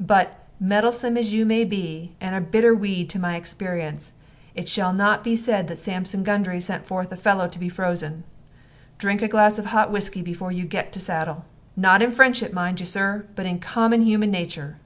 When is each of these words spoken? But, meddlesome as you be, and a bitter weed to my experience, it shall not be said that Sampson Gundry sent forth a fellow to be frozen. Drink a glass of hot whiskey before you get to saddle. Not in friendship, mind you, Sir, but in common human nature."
But, 0.00 0.40
meddlesome 0.58 1.16
as 1.16 1.32
you 1.32 1.44
be, 1.46 2.10
and 2.20 2.34
a 2.34 2.40
bitter 2.40 2.74
weed 2.74 3.08
to 3.10 3.20
my 3.20 3.36
experience, 3.36 4.14
it 4.52 4.68
shall 4.68 4.92
not 4.92 5.22
be 5.22 5.36
said 5.36 5.68
that 5.68 5.78
Sampson 5.78 6.24
Gundry 6.24 6.60
sent 6.60 6.84
forth 6.84 7.12
a 7.12 7.16
fellow 7.16 7.46
to 7.46 7.56
be 7.60 7.68
frozen. 7.68 8.24
Drink 8.98 9.22
a 9.22 9.28
glass 9.28 9.60
of 9.60 9.66
hot 9.66 9.92
whiskey 9.92 10.22
before 10.22 10.50
you 10.50 10.64
get 10.64 10.90
to 10.94 10.98
saddle. 10.98 11.44
Not 11.76 12.02
in 12.02 12.10
friendship, 12.10 12.52
mind 12.52 12.80
you, 12.80 12.86
Sir, 12.86 13.26
but 13.36 13.46
in 13.46 13.60
common 13.60 14.02
human 14.02 14.32
nature." 14.32 14.78